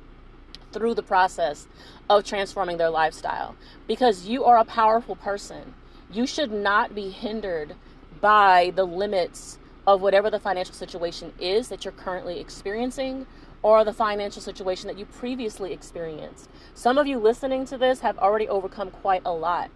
through 0.72 0.94
the 0.94 1.02
process 1.02 1.66
of 2.08 2.24
transforming 2.24 2.76
their 2.76 2.90
lifestyle. 2.90 3.56
Because 3.86 4.26
you 4.26 4.44
are 4.44 4.58
a 4.58 4.64
powerful 4.64 5.16
person. 5.16 5.74
You 6.10 6.26
should 6.26 6.52
not 6.52 6.94
be 6.94 7.10
hindered 7.10 7.74
by 8.20 8.72
the 8.74 8.84
limits 8.84 9.58
of 9.86 10.00
whatever 10.00 10.30
the 10.30 10.40
financial 10.40 10.74
situation 10.74 11.32
is 11.38 11.68
that 11.68 11.84
you're 11.84 11.92
currently 11.92 12.40
experiencing 12.40 13.26
or 13.62 13.84
the 13.84 13.92
financial 13.92 14.40
situation 14.40 14.86
that 14.88 14.98
you 14.98 15.04
previously 15.04 15.72
experienced. 15.72 16.48
Some 16.74 16.98
of 16.98 17.06
you 17.06 17.18
listening 17.18 17.64
to 17.66 17.78
this 17.78 18.00
have 18.00 18.18
already 18.18 18.48
overcome 18.48 18.90
quite 18.90 19.22
a 19.24 19.32
lot. 19.32 19.70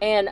And 0.00 0.30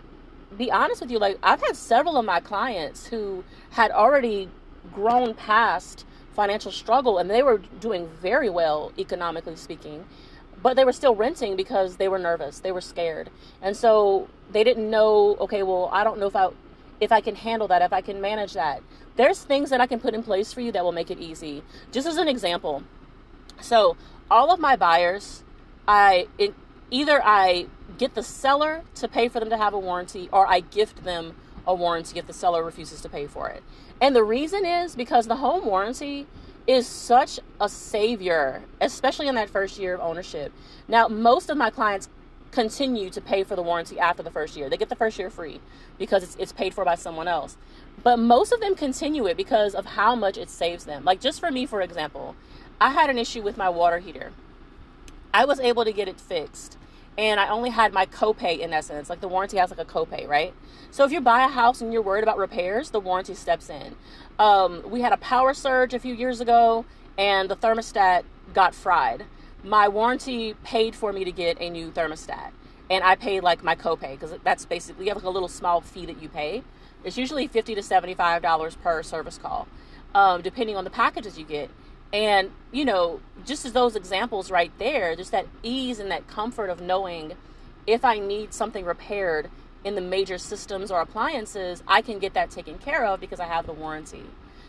be 0.57 0.71
honest 0.71 1.01
with 1.01 1.11
you, 1.11 1.19
like 1.19 1.39
I've 1.43 1.63
had 1.63 1.77
several 1.77 2.17
of 2.17 2.25
my 2.25 2.41
clients 2.41 3.07
who 3.07 3.45
had 3.71 3.91
already 3.91 4.49
grown 4.93 5.35
past 5.35 6.05
financial 6.35 6.73
struggle 6.73 7.19
and 7.19 7.31
they 7.31 7.43
were 7.43 7.59
doing 7.81 8.09
very 8.21 8.51
well 8.51 8.93
economically 8.99 9.57
speaking 9.57 10.05
but 10.63 10.77
they 10.77 10.85
were 10.85 10.93
still 10.93 11.15
renting 11.15 11.57
because 11.57 11.97
they 11.97 12.09
were 12.09 12.19
nervous 12.19 12.59
they 12.59 12.73
were 12.73 12.81
scared 12.81 13.31
and 13.63 13.77
so 13.77 14.29
they 14.51 14.65
didn't 14.65 14.91
know 14.91 15.37
okay 15.41 15.63
well 15.63 15.89
i 15.93 16.03
don't 16.03 16.19
know 16.19 16.27
if 16.27 16.35
i 16.35 16.49
if 17.01 17.13
i 17.13 17.21
can 17.21 17.37
handle 17.37 17.69
that 17.69 17.83
if 17.83 17.93
i 17.93 18.01
can 18.01 18.21
manage 18.21 18.53
that. 18.55 18.83
There's 19.17 19.43
things 19.43 19.71
that 19.71 19.81
i 19.81 19.87
can 19.87 20.01
put 20.01 20.15
in 20.15 20.23
place 20.23 20.53
for 20.53 20.61
you 20.61 20.73
that 20.73 20.85
will 20.85 20.93
make 20.93 21.11
it 21.11 21.19
easy. 21.19 21.63
Just 21.93 22.07
as 22.07 22.17
an 22.17 22.29
example 22.29 22.83
so 23.61 23.97
all 24.31 24.51
of 24.51 24.59
my 24.59 24.77
buyers 24.77 25.45
i 25.87 26.27
it, 26.39 26.55
either 26.91 27.23
i 27.25 27.67
get 27.99 28.15
the 28.15 28.23
seller 28.23 28.83
to 28.95 29.07
pay 29.07 29.29
for 29.29 29.39
them 29.39 29.49
to 29.51 29.57
have 29.57 29.73
a 29.73 29.79
warranty 29.79 30.29
or 30.33 30.47
i 30.47 30.61
gift 30.61 31.05
them 31.05 31.35
a 31.67 31.75
warranty 31.75 32.19
if 32.19 32.27
the 32.27 32.33
seller 32.33 32.63
refuses 32.63 33.01
to 33.01 33.09
pay 33.09 33.27
for 33.27 33.49
it. 33.49 33.63
And 34.01 34.15
the 34.15 34.25
reason 34.25 34.65
is 34.65 34.95
because 34.95 35.27
the 35.27 35.37
home 35.37 35.65
warranty 35.65 36.27
is 36.67 36.87
such 36.87 37.39
a 37.61 37.69
savior, 37.69 38.63
especially 38.81 39.29
in 39.29 39.35
that 39.35 39.51
first 39.51 39.79
year 39.79 39.95
of 39.95 40.01
ownership. 40.01 40.53
Now, 40.89 41.09
most 41.09 41.51
of 41.51 41.57
my 41.57 41.71
clients 41.71 42.09
continue 42.55 43.11
to 43.11 43.21
pay 43.21 43.43
for 43.43 43.57
the 43.57 43.63
warranty 43.63 43.99
after 43.99 44.23
the 44.23 44.31
first 44.31 44.57
year. 44.57 44.71
They 44.71 44.77
get 44.77 44.89
the 44.89 44.97
first 44.97 45.19
year 45.19 45.29
free 45.29 45.61
because 45.99 46.23
it's, 46.23 46.37
it's 46.37 46.53
paid 46.53 46.73
for 46.73 46.85
by 46.85 46.95
someone 46.95 47.29
else. 47.29 47.57
But 48.03 48.19
most 48.19 48.53
of 48.53 48.61
them 48.61 48.75
continue 48.75 49.27
it 49.27 49.37
because 49.37 49.75
of 49.75 49.85
how 49.85 50.15
much 50.15 50.39
it 50.39 50.49
saves 50.49 50.85
them. 50.85 51.05
Like, 51.05 51.21
just 51.21 51.41
for 51.41 51.51
me, 51.51 51.67
for 51.67 51.83
example, 51.83 52.37
I 52.81 52.91
had 52.91 53.11
an 53.11 53.19
issue 53.19 53.43
with 53.43 53.57
my 53.57 53.69
water 53.69 53.99
heater. 53.99 54.33
I 55.33 55.45
was 55.45 55.59
able 55.59 55.85
to 55.85 55.93
get 55.93 56.07
it 56.07 56.21
fixed 56.21 56.79
and 57.17 57.39
I 57.39 57.49
only 57.49 57.71
had 57.71 57.93
my 57.93 58.07
copay 58.07 58.59
in 58.59 58.73
essence. 58.73 59.09
Like 59.09 59.21
the 59.21 59.29
warranty 59.29 59.57
has 59.59 59.71
like 59.71 59.79
a 59.79 59.85
copay, 59.85 60.27
right? 60.29 60.53
So 60.91 61.05
if 61.05 61.13
you 61.13 61.21
buy 61.21 61.45
a 61.45 61.49
house 61.49 61.81
and 61.81 61.93
you're 61.93 62.03
worried 62.03 62.23
about 62.23 62.39
repairs, 62.39 62.91
the 62.91 63.01
warranty 63.01 63.35
steps 63.35 63.71
in. 63.71 63.97
Um, 64.39 64.83
we 64.89 65.01
had 65.01 65.13
a 65.13 65.17
power 65.17 65.55
surge 65.55 65.95
a 65.95 65.99
few 65.99 66.15
years 66.15 66.41
ago, 66.41 66.85
and 67.17 67.49
the 67.49 67.57
thermostat 67.57 68.25
got 68.53 68.75
fried. 68.75 69.25
My 69.65 69.89
warranty 69.89 70.55
paid 70.63 70.95
for 70.95 71.11
me 71.11 71.25
to 71.25 71.33
get 71.33 71.57
a 71.59 71.71
new 71.71 71.91
thermostat, 71.91 72.51
and 72.91 73.03
I 73.03 73.15
paid 73.15 73.43
like 73.43 73.65
my 73.65 73.75
copay 73.75 74.13
because 74.13 74.35
that's 74.45 74.67
basically 74.67 75.07
you 75.07 75.11
have 75.11 75.17
like 75.17 75.25
a 75.25 75.31
little 75.31 75.49
small 75.49 75.81
fee 75.81 76.05
that 76.05 76.21
you 76.21 76.29
pay. 76.29 76.63
It's 77.03 77.17
usually 77.17 77.47
fifty 77.47 77.75
to 77.75 77.83
seventy-five 77.83 78.43
dollars 78.43 78.77
per 78.77 79.03
service 79.03 79.39
call, 79.39 79.67
um, 80.15 80.43
depending 80.43 80.77
on 80.77 80.85
the 80.85 80.91
packages 80.91 81.39
you 81.39 81.47
get. 81.47 81.71
And, 82.13 82.51
you 82.73 82.85
know, 82.85 83.21
just 83.45 83.65
as 83.65 83.73
those 83.73 83.97
examples 83.97 84.51
right 84.51 84.71
there, 84.79 85.17
just 85.17 85.33
that 85.33 85.47
ease 85.63 85.99
and 85.99 86.11
that 86.11 86.29
comfort 86.29 86.69
of 86.69 86.83
knowing 86.83 87.33
if 87.87 88.05
I 88.05 88.19
need 88.19 88.53
something 88.53 88.85
repaired 88.85 89.51
in 89.83 89.95
the 89.95 90.01
major 90.01 90.39
systems 90.39 90.91
or 90.91 91.01
appliances, 91.01 91.83
I 91.89 92.03
can 92.03 92.19
get 92.19 92.35
that 92.35 92.51
taken 92.51 92.79
care 92.79 93.05
of 93.07 93.19
because 93.19 93.41
I 93.41 93.47
have 93.47 93.67
the 93.67 93.73
warranty. 93.73 94.25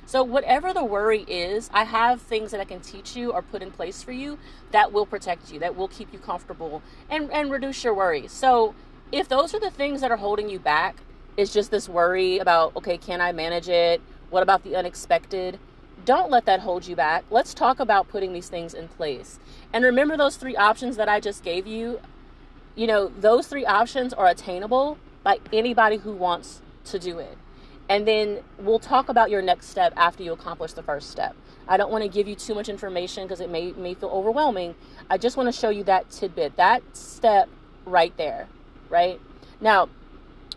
So, 0.08 0.24
whatever 0.24 0.72
the 0.72 0.84
worry 0.84 1.24
is, 1.28 1.70
I 1.74 1.84
have 1.84 2.22
things 2.22 2.52
that 2.52 2.62
I 2.62 2.66
can 2.66 2.80
teach 2.80 3.16
you 3.16 3.32
or 3.34 3.42
put 3.42 3.64
in 3.64 3.72
place 3.72 4.04
for 4.04 4.12
you 4.12 4.38
that 4.72 4.94
will 4.94 5.06
protect 5.06 5.52
you, 5.52 5.60
that 5.60 5.76
will 5.76 5.88
keep 5.88 6.14
you 6.14 6.20
comfortable 6.20 6.84
and, 7.10 7.32
and 7.32 7.50
reduce 7.50 7.84
your 7.84 7.94
worry. 7.94 8.28
So, 8.28 8.76
if 9.12 9.28
those 9.28 9.54
are 9.56 9.60
the 9.60 9.72
things 9.72 10.02
that 10.02 10.12
are 10.12 10.18
holding 10.18 10.48
you 10.50 10.60
back, 10.60 10.98
it's 11.38 11.52
just 11.52 11.72
this 11.72 11.90
worry 11.90 12.38
about, 12.38 12.76
okay, 12.76 12.98
can 12.98 13.20
I 13.20 13.32
manage 13.32 13.68
it? 13.68 14.02
What 14.30 14.44
about 14.44 14.64
the 14.64 14.76
unexpected? 14.76 15.60
Don't 16.06 16.30
let 16.30 16.46
that 16.46 16.60
hold 16.60 16.86
you 16.86 16.96
back. 16.96 17.26
Let's 17.32 17.54
talk 17.54 17.80
about 17.80 18.08
putting 18.08 18.34
these 18.34 18.48
things 18.48 18.74
in 18.74 18.88
place. 18.90 19.40
And 19.74 19.84
remember 19.84 20.18
those 20.18 20.36
three 20.36 20.56
options 20.56 20.98
that 20.98 21.10
I 21.10 21.20
just 21.20 21.44
gave 21.44 21.66
you? 21.66 22.00
You 22.76 22.88
know, 22.88 23.08
those 23.08 23.48
three 23.48 23.66
options 23.66 24.14
are 24.14 24.28
attainable 24.28 24.98
by 25.24 25.40
anybody 25.52 25.98
who 25.98 26.14
wants 26.14 26.62
to 26.86 27.00
do 27.00 27.18
it. 27.18 27.38
And 27.88 28.08
then 28.08 28.40
we'll 28.58 28.80
talk 28.80 29.10
about 29.10 29.30
your 29.30 29.42
next 29.42 29.70
step 29.70 29.94
after 29.96 30.24
you 30.24 30.34
accomplish 30.34 30.74
the 30.74 30.84
first 30.84 31.12
step. 31.12 31.36
I 31.68 31.78
don't 31.78 31.92
want 31.92 32.04
to 32.04 32.10
give 32.10 32.28
you 32.28 32.36
too 32.36 32.56
much 32.56 32.70
information 32.70 33.24
because 33.24 33.42
it 33.42 33.50
may, 33.50 33.72
may 33.74 33.94
feel 33.94 34.10
overwhelming. 34.10 34.76
I 35.10 35.18
just 35.18 35.38
want 35.38 35.54
to 35.54 35.60
show 35.60 35.70
you 35.70 35.84
that 35.84 36.10
tidbit, 36.10 36.58
that 36.58 36.84
step 36.96 37.50
right 37.86 38.16
there, 38.18 38.48
right? 38.90 39.20
Now, 39.62 39.90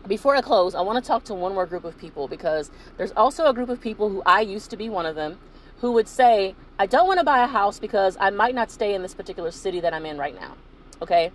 before 0.07 0.35
I 0.35 0.41
close, 0.41 0.75
I 0.75 0.81
want 0.81 1.03
to 1.03 1.07
talk 1.07 1.23
to 1.25 1.33
one 1.33 1.53
more 1.53 1.65
group 1.65 1.83
of 1.83 1.97
people 1.97 2.27
because 2.27 2.71
there's 2.97 3.11
also 3.11 3.45
a 3.45 3.53
group 3.53 3.69
of 3.69 3.81
people 3.81 4.09
who 4.09 4.23
I 4.25 4.41
used 4.41 4.69
to 4.71 4.77
be 4.77 4.89
one 4.89 5.05
of 5.05 5.15
them 5.15 5.39
who 5.81 5.91
would 5.93 6.07
say, 6.07 6.55
I 6.77 6.85
don't 6.85 7.07
want 7.07 7.19
to 7.19 7.23
buy 7.23 7.43
a 7.43 7.47
house 7.47 7.79
because 7.79 8.17
I 8.19 8.29
might 8.29 8.55
not 8.55 8.71
stay 8.71 8.93
in 8.93 9.01
this 9.01 9.13
particular 9.13 9.51
city 9.51 9.79
that 9.81 9.93
I'm 9.93 10.05
in 10.05 10.17
right 10.17 10.35
now. 10.35 10.55
Okay. 11.01 11.31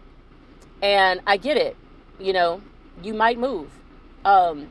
And 0.82 1.20
I 1.26 1.36
get 1.36 1.56
it. 1.56 1.76
You 2.18 2.32
know, 2.32 2.62
you 3.02 3.14
might 3.14 3.38
move. 3.38 3.70
Um, 4.24 4.70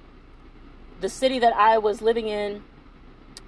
the 1.01 1.09
city 1.09 1.39
that 1.39 1.55
I 1.55 1.77
was 1.77 2.01
living 2.01 2.27
in 2.27 2.63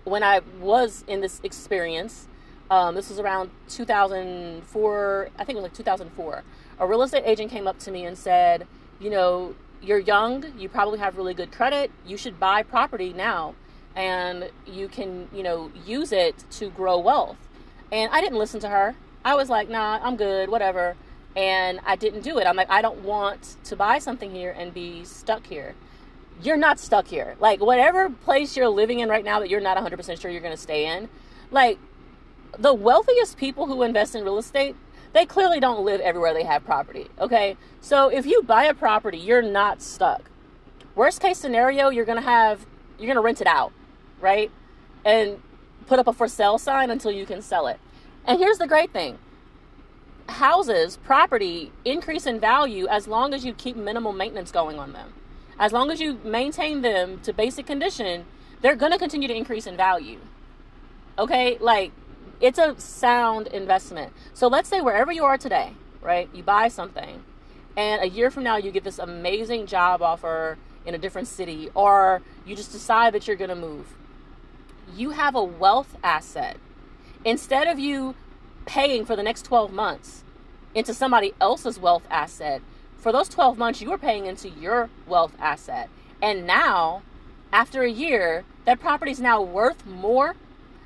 when 0.04 0.24
I 0.24 0.42
was 0.60 1.04
in 1.08 1.22
this 1.22 1.42
experience, 1.44 2.28
um, 2.70 2.96
this 2.96 3.10
was 3.10 3.20
around 3.20 3.50
2004, 3.70 5.30
I 5.38 5.44
think 5.44 5.58
it 5.58 5.62
was 5.62 5.64
like 5.64 5.74
2004. 5.74 6.44
A 6.80 6.88
real 6.88 7.02
estate 7.04 7.24
agent 7.26 7.52
came 7.52 7.68
up 7.68 7.80
to 7.80 7.92
me 7.92 8.06
and 8.06 8.18
said, 8.18 8.68
You 9.00 9.10
know, 9.10 9.56
you're 9.82 10.00
young, 10.00 10.46
you 10.58 10.70
probably 10.70 11.00
have 11.00 11.18
really 11.18 11.34
good 11.34 11.52
credit, 11.52 11.92
you 12.06 12.18
should 12.18 12.40
buy 12.40 12.64
property 12.64 13.14
now 13.14 13.56
and 13.96 14.50
you 14.66 14.88
can, 14.88 15.30
you 15.34 15.42
know, 15.42 15.72
use 15.86 16.12
it 16.12 16.44
to 16.52 16.70
grow 16.70 17.00
wealth. 17.00 17.38
And 17.92 18.12
I 18.12 18.20
didn't 18.20 18.38
listen 18.38 18.60
to 18.62 18.70
her. 18.70 18.96
I 19.24 19.36
was 19.36 19.50
like, 19.50 19.70
nah, 19.70 20.00
I'm 20.04 20.18
good, 20.18 20.50
whatever. 20.50 20.96
And 21.36 21.80
I 21.86 21.96
didn't 21.96 22.22
do 22.22 22.38
it. 22.38 22.46
I'm 22.46 22.56
like, 22.56 22.70
I 22.70 22.82
don't 22.82 23.04
want 23.04 23.56
to 23.64 23.76
buy 23.76 24.00
something 24.00 24.32
here 24.32 24.54
and 24.58 24.74
be 24.74 25.06
stuck 25.06 25.48
here. 25.48 25.76
You're 26.42 26.58
not 26.58 26.80
stuck 26.80 27.08
here. 27.08 27.36
Like, 27.40 27.62
whatever 27.62 28.10
place 28.10 28.58
you're 28.58 28.70
living 28.70 29.00
in 29.00 29.10
right 29.10 29.24
now 29.24 29.40
that 29.40 29.50
you're 29.50 29.62
not 29.62 29.78
100% 29.78 30.20
sure 30.20 30.30
you're 30.30 30.42
going 30.42 30.56
to 30.56 30.62
stay 30.62 30.88
in, 30.88 31.10
like, 31.52 31.80
the 32.58 32.74
wealthiest 32.74 33.38
people 33.38 33.68
who 33.68 33.84
invest 33.84 34.16
in 34.16 34.24
real 34.24 34.38
estate 34.38 34.76
they 35.16 35.26
clearly 35.26 35.62
don't 35.62 35.86
live 35.86 36.02
everywhere 36.02 36.34
they 36.34 36.44
have 36.44 36.66
property. 36.66 37.08
Okay. 37.18 37.56
So 37.80 38.10
if 38.10 38.26
you 38.26 38.44
buy 38.44 38.66
a 38.66 38.74
property, 38.74 39.18
you're 39.18 39.42
not 39.42 39.82
stuck. 39.82 40.30
Worst 40.94 41.22
case 41.22 41.38
scenario, 41.38 41.88
you're 41.88 42.04
going 42.04 42.22
to 42.22 42.30
have, 42.30 42.66
you're 43.00 43.08
going 43.08 43.16
to 43.16 43.22
rent 43.22 43.40
it 43.40 43.48
out, 43.48 43.72
right? 44.20 44.52
And 45.06 45.42
put 45.88 46.00
up 46.00 46.08
a 46.08 46.14
for 46.14 46.28
sale 46.28 46.58
sign 46.58 46.90
until 46.92 47.12
you 47.12 47.26
can 47.26 47.42
sell 47.42 47.68
it. 47.68 47.80
And 48.26 48.40
here's 48.40 48.58
the 48.58 48.68
great 48.68 48.92
thing 48.92 49.18
houses, 50.28 50.98
property 50.98 51.72
increase 51.86 52.26
in 52.26 52.38
value 52.38 52.86
as 52.88 53.08
long 53.08 53.34
as 53.34 53.46
you 53.46 53.54
keep 53.54 53.78
minimal 53.78 54.12
maintenance 54.12 54.52
going 54.52 54.78
on 54.80 54.92
them. 54.92 55.14
As 55.58 55.72
long 55.72 55.90
as 55.90 56.02
you 56.02 56.20
maintain 56.24 56.82
them 56.82 57.20
to 57.22 57.32
basic 57.34 57.66
condition, 57.66 58.26
they're 58.62 58.76
going 58.76 58.92
to 58.92 58.98
continue 58.98 59.28
to 59.28 59.36
increase 59.36 59.68
in 59.68 59.78
value. 59.78 60.20
Okay? 61.18 61.58
Like, 61.60 61.92
it's 62.42 62.60
a 62.60 62.80
sound 62.80 63.48
investment. 63.48 64.14
So 64.34 64.48
let's 64.48 64.68
say 64.68 64.82
wherever 64.82 65.12
you 65.12 65.24
are 65.24 65.38
today, 65.38 65.74
right? 66.02 66.30
You 66.34 66.44
buy 66.44 66.68
something, 66.68 67.24
and 67.78 68.02
a 68.02 68.10
year 68.10 68.30
from 68.30 68.44
now 68.44 68.58
you 68.58 68.72
get 68.72 68.84
this 68.84 69.00
amazing 69.00 69.66
job 69.66 70.02
offer 70.02 70.58
in 70.86 70.94
a 70.94 70.98
different 70.98 71.28
city, 71.28 71.70
or 71.74 72.22
you 72.46 72.56
just 72.56 72.72
decide 72.72 73.14
that 73.14 73.28
you're 73.28 73.36
going 73.36 73.50
to 73.50 73.56
move. 73.56 73.96
You 74.96 75.12
have 75.12 75.36
a 75.36 75.44
wealth 75.44 75.96
asset. 76.04 76.58
Instead 77.24 77.68
of 77.68 77.80
you 77.80 78.16
paying 78.66 79.06
for 79.06 79.16
the 79.16 79.24
next 79.24 79.44
12 79.44 79.72
months 79.72 80.24
into 80.76 80.94
somebody 80.94 81.34
else's 81.40 81.80
wealth 81.80 82.04
asset, 82.10 82.62
for 83.06 83.12
those 83.12 83.30
12 83.30 83.60
months 83.60 83.82
you 83.82 83.92
were 83.92 84.00
paying 84.00 84.26
into 84.26 84.50
your 84.50 84.90
wealth 85.06 85.36
asset. 85.38 85.92
And 86.24 86.48
now, 86.48 87.04
after 87.54 87.84
a 87.84 87.92
year, 87.92 88.46
that 88.66 88.80
property 88.80 89.12
is 89.12 89.20
now 89.20 89.44
worth 89.44 89.86
more 89.86 90.36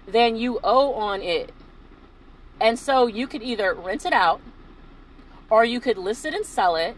than 0.05 0.35
you 0.35 0.59
owe 0.61 0.95
on 0.95 1.21
it. 1.21 1.53
And 2.59 2.77
so 2.77 3.07
you 3.07 3.25
could 3.25 3.41
either 3.41 3.73
rent 3.73 4.05
it 4.05 4.11
out 4.11 4.41
or 5.49 5.63
you 5.63 5.79
could 5.79 5.97
list 5.97 6.25
it 6.25 6.33
and 6.33 6.45
sell 6.45 6.75
it 6.75 6.97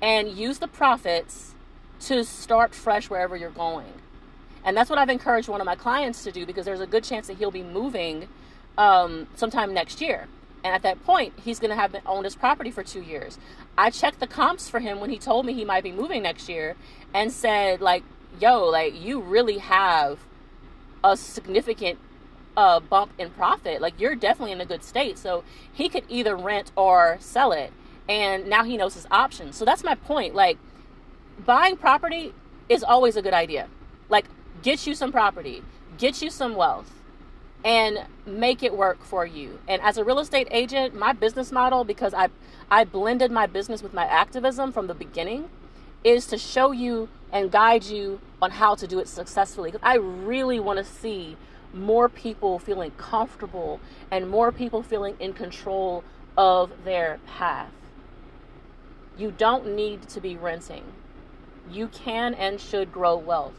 and 0.00 0.30
use 0.30 0.60
the 0.60 0.68
profits 0.68 1.54
to 2.00 2.24
start 2.24 2.74
fresh 2.74 3.10
wherever 3.10 3.36
you're 3.36 3.50
going. 3.50 3.92
And 4.64 4.74
that's 4.74 4.88
what 4.88 4.98
I've 4.98 5.10
encouraged 5.10 5.50
one 5.50 5.60
of 5.60 5.66
my 5.66 5.76
clients 5.76 6.24
to 6.24 6.32
do 6.32 6.46
because 6.46 6.64
there's 6.64 6.80
a 6.80 6.86
good 6.86 7.04
chance 7.04 7.26
that 7.26 7.36
he'll 7.36 7.50
be 7.50 7.62
moving 7.62 8.28
um, 8.78 9.26
sometime 9.36 9.74
next 9.74 10.00
year. 10.00 10.26
And 10.64 10.74
at 10.74 10.82
that 10.82 11.04
point, 11.04 11.34
he's 11.44 11.58
going 11.58 11.70
to 11.70 11.76
have 11.76 11.94
owned 12.06 12.24
his 12.24 12.34
property 12.34 12.70
for 12.70 12.82
two 12.82 13.02
years. 13.02 13.38
I 13.78 13.90
checked 13.90 14.20
the 14.20 14.26
comps 14.26 14.68
for 14.68 14.80
him 14.80 15.00
when 15.00 15.10
he 15.10 15.18
told 15.18 15.46
me 15.46 15.52
he 15.52 15.64
might 15.64 15.84
be 15.84 15.92
moving 15.92 16.22
next 16.22 16.48
year 16.48 16.74
and 17.14 17.30
said, 17.30 17.80
like, 17.80 18.02
yo, 18.40 18.64
like, 18.64 19.00
you 19.00 19.20
really 19.20 19.58
have 19.58 20.18
a 21.04 21.16
significant 21.16 21.98
uh, 22.56 22.80
bump 22.80 23.12
in 23.18 23.30
profit. 23.30 23.80
Like 23.80 24.00
you're 24.00 24.14
definitely 24.14 24.52
in 24.52 24.60
a 24.60 24.66
good 24.66 24.82
state. 24.82 25.18
So 25.18 25.44
he 25.72 25.88
could 25.88 26.04
either 26.08 26.36
rent 26.36 26.72
or 26.76 27.18
sell 27.20 27.52
it. 27.52 27.72
And 28.08 28.46
now 28.46 28.64
he 28.64 28.76
knows 28.76 28.94
his 28.94 29.06
options. 29.10 29.56
So 29.56 29.64
that's 29.64 29.84
my 29.84 29.94
point. 29.94 30.34
Like 30.34 30.58
buying 31.44 31.76
property 31.76 32.32
is 32.68 32.82
always 32.82 33.16
a 33.16 33.22
good 33.22 33.34
idea. 33.34 33.68
Like 34.08 34.26
get 34.62 34.86
you 34.86 34.94
some 34.94 35.12
property, 35.12 35.62
get 35.98 36.22
you 36.22 36.30
some 36.30 36.54
wealth. 36.54 36.92
And 37.66 38.06
make 38.24 38.62
it 38.62 38.76
work 38.76 39.02
for 39.04 39.26
you. 39.26 39.58
And 39.66 39.82
as 39.82 39.98
a 39.98 40.04
real 40.04 40.20
estate 40.20 40.46
agent, 40.52 40.94
my 40.94 41.12
business 41.12 41.50
model, 41.50 41.82
because 41.82 42.14
I 42.14 42.28
I 42.70 42.84
blended 42.84 43.32
my 43.32 43.46
business 43.46 43.82
with 43.82 43.92
my 43.92 44.04
activism 44.06 44.72
from 44.72 44.86
the 44.86 44.94
beginning, 44.94 45.50
is 46.04 46.26
to 46.28 46.38
show 46.38 46.70
you 46.70 47.08
and 47.32 47.50
guide 47.50 47.84
you 47.84 48.20
on 48.40 48.52
how 48.52 48.76
to 48.76 48.86
do 48.86 49.00
it 49.00 49.08
successfully. 49.08 49.72
Because 49.72 49.84
I 49.84 49.96
really 49.96 50.60
want 50.60 50.78
to 50.78 50.84
see 50.84 51.36
more 51.74 52.08
people 52.08 52.60
feeling 52.60 52.92
comfortable 52.92 53.80
and 54.12 54.30
more 54.30 54.52
people 54.52 54.82
feeling 54.84 55.16
in 55.18 55.32
control 55.32 56.04
of 56.36 56.70
their 56.84 57.18
path. 57.26 57.72
You 59.18 59.32
don't 59.32 59.74
need 59.74 60.08
to 60.10 60.20
be 60.20 60.36
renting. 60.36 60.84
You 61.68 61.88
can 61.88 62.32
and 62.34 62.60
should 62.60 62.92
grow 62.92 63.16
wealth. 63.16 63.54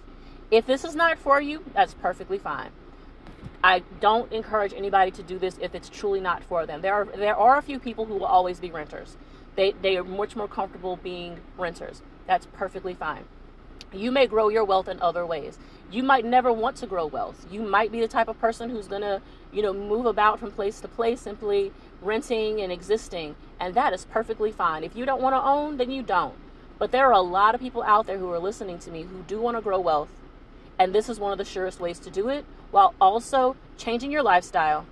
If 0.49 0.65
this 0.65 0.85
is 0.85 0.95
not 0.95 1.19
for 1.19 1.41
you, 1.41 1.65
that's 1.73 1.93
perfectly 1.93 2.37
fine. 2.37 2.69
I 3.67 3.83
don't 3.99 4.31
encourage 4.31 4.73
anybody 4.73 5.11
to 5.11 5.21
do 5.21 5.37
this 5.37 5.57
if 5.59 5.75
it's 5.75 5.89
truly 5.89 6.21
not 6.21 6.41
for 6.41 6.65
them. 6.65 6.79
There 6.79 6.93
are 6.93 7.03
there 7.03 7.35
are 7.35 7.57
a 7.57 7.61
few 7.61 7.79
people 7.79 8.05
who 8.05 8.13
will 8.13 8.25
always 8.25 8.61
be 8.61 8.71
renters. 8.71 9.17
They 9.57 9.73
they 9.73 9.97
are 9.97 10.05
much 10.05 10.37
more 10.37 10.47
comfortable 10.47 10.95
being 10.95 11.41
renters. 11.57 12.01
That's 12.27 12.45
perfectly 12.53 12.93
fine. 12.93 13.25
You 13.91 14.09
may 14.09 14.25
grow 14.25 14.47
your 14.47 14.63
wealth 14.63 14.87
in 14.87 15.01
other 15.01 15.25
ways. 15.25 15.59
You 15.91 16.01
might 16.01 16.23
never 16.23 16.51
want 16.53 16.77
to 16.77 16.87
grow 16.87 17.07
wealth. 17.07 17.45
You 17.51 17.61
might 17.61 17.91
be 17.91 17.99
the 17.99 18.07
type 18.07 18.29
of 18.29 18.39
person 18.39 18.69
who's 18.69 18.87
going 18.87 19.01
to, 19.01 19.21
you 19.51 19.61
know, 19.61 19.73
move 19.73 20.05
about 20.05 20.39
from 20.39 20.51
place 20.51 20.79
to 20.79 20.87
place 20.87 21.19
simply 21.19 21.73
renting 22.01 22.61
and 22.61 22.71
existing, 22.71 23.35
and 23.59 23.75
that 23.75 23.91
is 23.91 24.05
perfectly 24.05 24.51
fine. 24.53 24.85
If 24.85 24.95
you 24.95 25.05
don't 25.05 25.21
want 25.21 25.33
to 25.33 25.43
own, 25.43 25.75
then 25.75 25.91
you 25.91 26.03
don't. 26.03 26.35
But 26.79 26.91
there 26.91 27.07
are 27.07 27.13
a 27.13 27.21
lot 27.21 27.53
of 27.53 27.59
people 27.59 27.83
out 27.83 28.07
there 28.07 28.17
who 28.17 28.31
are 28.31 28.39
listening 28.39 28.79
to 28.79 28.91
me 28.91 29.03
who 29.03 29.23
do 29.23 29.41
want 29.41 29.57
to 29.57 29.61
grow 29.61 29.79
wealth, 29.79 30.09
and 30.79 30.93
this 30.93 31.09
is 31.09 31.19
one 31.19 31.31
of 31.31 31.37
the 31.37 31.45
surest 31.45 31.79
ways 31.79 31.99
to 31.99 32.09
do 32.09 32.29
it 32.29 32.45
while 32.71 32.93
also 32.99 33.55
changing 33.77 34.11
your 34.11 34.23
lifestyle 34.23 34.85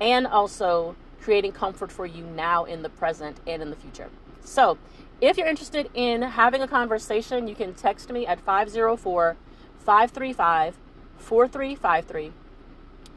and 0.00 0.26
also 0.26 0.96
creating 1.20 1.52
comfort 1.52 1.90
for 1.90 2.06
you 2.06 2.24
now 2.24 2.64
in 2.64 2.82
the 2.82 2.88
present 2.88 3.38
and 3.46 3.62
in 3.62 3.70
the 3.70 3.76
future. 3.76 4.08
So, 4.44 4.78
if 5.20 5.38
you're 5.38 5.46
interested 5.46 5.90
in 5.94 6.22
having 6.22 6.60
a 6.60 6.68
conversation, 6.68 7.48
you 7.48 7.54
can 7.54 7.74
text 7.74 8.10
me 8.12 8.26
at 8.26 8.38
504 8.40 9.36
535 9.78 10.76
4353. 11.18 12.32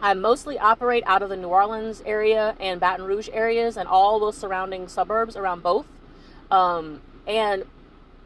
I 0.02 0.14
mostly 0.14 0.58
operate 0.58 1.04
out 1.06 1.22
of 1.22 1.30
the 1.30 1.36
New 1.36 1.50
Orleans 1.50 2.02
area 2.06 2.56
and 2.60 2.80
Baton 2.80 3.06
Rouge 3.06 3.28
areas 3.34 3.76
and 3.76 3.88
all 3.88 4.20
those 4.20 4.38
surrounding 4.38 4.88
suburbs 4.88 5.36
around 5.36 5.62
both. 5.62 5.88
Um, 6.50 7.02
and 7.28 7.66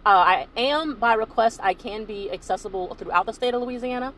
uh, 0.05 0.09
I 0.09 0.47
am, 0.57 0.95
by 0.95 1.13
request, 1.13 1.59
I 1.63 1.73
can 1.73 2.05
be 2.05 2.31
accessible 2.31 2.95
throughout 2.95 3.25
the 3.25 3.33
state 3.33 3.53
of 3.53 3.61
Louisiana. 3.61 4.13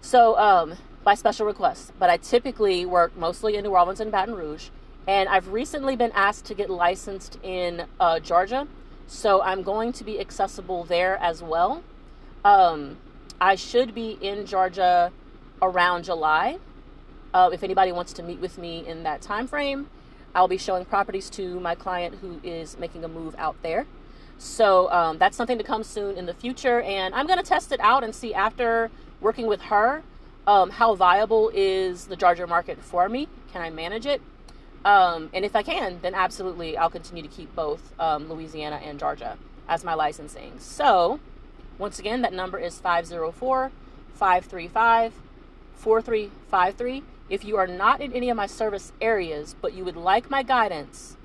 So, 0.00 0.38
um, 0.38 0.76
by 1.08 1.14
special 1.14 1.46
request. 1.46 1.92
But 1.98 2.10
I 2.10 2.18
typically 2.18 2.84
work 2.84 3.16
mostly 3.16 3.56
in 3.56 3.64
New 3.64 3.70
Orleans 3.70 3.98
and 3.98 4.12
Baton 4.12 4.34
Rouge. 4.34 4.68
And 5.06 5.26
I've 5.26 5.48
recently 5.48 5.96
been 5.96 6.12
asked 6.12 6.44
to 6.46 6.54
get 6.54 6.68
licensed 6.68 7.38
in 7.42 7.86
uh, 7.98 8.20
Georgia. 8.20 8.68
So 9.06 9.40
I'm 9.40 9.62
going 9.62 9.94
to 9.94 10.04
be 10.04 10.20
accessible 10.20 10.84
there 10.84 11.16
as 11.16 11.42
well. 11.42 11.82
Um, 12.44 12.98
I 13.40 13.54
should 13.54 13.94
be 13.94 14.18
in 14.20 14.44
Georgia 14.44 15.10
around 15.62 16.04
July. 16.04 16.58
Uh, 17.32 17.48
if 17.52 17.62
anybody 17.62 17.90
wants 17.90 18.12
to 18.12 18.22
meet 18.22 18.38
with 18.38 18.58
me 18.58 18.86
in 18.86 19.02
that 19.04 19.22
time 19.22 19.46
frame, 19.46 19.88
I'll 20.34 20.46
be 20.46 20.58
showing 20.58 20.84
properties 20.84 21.30
to 21.30 21.58
my 21.58 21.74
client 21.74 22.16
who 22.20 22.38
is 22.44 22.78
making 22.78 23.02
a 23.02 23.08
move 23.08 23.34
out 23.38 23.56
there. 23.62 23.86
So 24.38 24.90
um, 24.90 25.18
that's 25.18 25.36
something 25.36 25.58
to 25.58 25.64
come 25.64 25.82
soon 25.82 26.16
in 26.16 26.26
the 26.26 26.34
future. 26.34 26.80
And 26.80 27.14
I'm 27.14 27.26
going 27.26 27.38
to 27.38 27.44
test 27.44 27.72
it 27.72 27.80
out 27.80 28.04
and 28.04 28.14
see 28.14 28.32
after 28.32 28.90
working 29.20 29.46
with 29.46 29.62
her 29.62 30.02
um, 30.46 30.70
how 30.70 30.94
viable 30.94 31.50
is 31.52 32.06
the 32.06 32.16
Georgia 32.16 32.46
market 32.46 32.78
for 32.82 33.08
me. 33.08 33.28
Can 33.52 33.60
I 33.60 33.70
manage 33.70 34.06
it? 34.06 34.22
Um, 34.84 35.28
and 35.34 35.44
if 35.44 35.54
I 35.54 35.62
can, 35.62 35.98
then 36.00 36.14
absolutely 36.14 36.76
I'll 36.76 36.88
continue 36.88 37.22
to 37.22 37.28
keep 37.28 37.54
both 37.54 37.92
um, 38.00 38.28
Louisiana 38.28 38.76
and 38.76 38.98
Georgia 38.98 39.36
as 39.68 39.84
my 39.84 39.92
licensing. 39.92 40.54
So, 40.58 41.20
once 41.76 41.98
again, 41.98 42.22
that 42.22 42.32
number 42.32 42.58
is 42.58 42.78
504 42.78 43.70
535 44.14 45.12
4353. 45.76 47.02
If 47.28 47.44
you 47.44 47.56
are 47.56 47.66
not 47.66 48.00
in 48.00 48.12
any 48.14 48.30
of 48.30 48.36
my 48.36 48.46
service 48.46 48.92
areas, 49.00 49.54
but 49.60 49.74
you 49.74 49.84
would 49.84 49.96
like 49.96 50.30
my 50.30 50.42
guidance, 50.42 51.17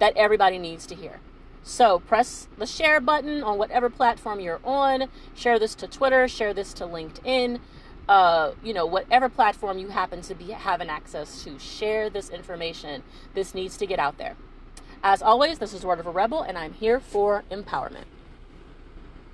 that 0.00 0.16
everybody 0.16 0.58
needs 0.58 0.86
to 0.86 0.96
hear. 0.96 1.20
So 1.66 1.98
press 1.98 2.46
the 2.58 2.66
share 2.66 3.00
button 3.00 3.42
on 3.42 3.56
whatever 3.56 3.88
platform 3.88 4.38
you're 4.38 4.60
on. 4.62 5.08
Share 5.34 5.58
this 5.58 5.74
to 5.76 5.88
Twitter, 5.88 6.28
share 6.28 6.52
this 6.52 6.74
to 6.74 6.84
LinkedIn, 6.84 7.58
uh, 8.06 8.52
you 8.62 8.74
know, 8.74 8.84
whatever 8.84 9.30
platform 9.30 9.78
you 9.78 9.88
happen 9.88 10.20
to 10.22 10.34
be 10.34 10.50
having 10.50 10.90
access 10.90 11.42
to. 11.42 11.58
Share 11.58 12.10
this 12.10 12.28
information. 12.28 13.02
This 13.32 13.54
needs 13.54 13.78
to 13.78 13.86
get 13.86 13.98
out 13.98 14.18
there. 14.18 14.36
As 15.02 15.22
always, 15.22 15.58
this 15.58 15.72
is 15.72 15.86
Word 15.86 16.00
of 16.00 16.06
a 16.06 16.10
Rebel, 16.10 16.42
and 16.42 16.58
I'm 16.58 16.74
here 16.74 17.00
for 17.00 17.44
empowerment. 17.50 18.04